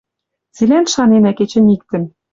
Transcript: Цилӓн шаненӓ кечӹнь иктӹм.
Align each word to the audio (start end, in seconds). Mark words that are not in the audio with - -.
Цилӓн 0.55 0.85
шаненӓ 0.93 1.31
кечӹнь 1.37 1.71
иктӹм. 1.75 2.03